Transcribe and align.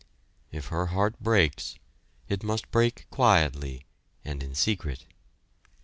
If 0.51 0.69
her 0.69 0.87
heart 0.87 1.19
breaks, 1.19 1.75
it 2.27 2.41
must 2.41 2.71
break 2.71 3.05
quietly, 3.11 3.85
and 4.25 4.41
in 4.41 4.55
secret. 4.55 5.05